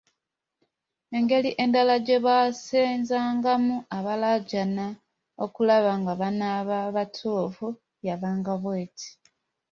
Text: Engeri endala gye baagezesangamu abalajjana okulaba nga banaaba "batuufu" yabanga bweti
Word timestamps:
Engeri 1.17 1.49
endala 1.63 1.95
gye 2.05 2.17
baagezesangamu 2.25 3.75
abalajjana 3.97 4.87
okulaba 5.43 5.91
nga 6.01 6.13
banaaba 6.21 6.77
"batuufu" 6.95 7.67
yabanga 8.05 8.53
bweti 8.61 9.09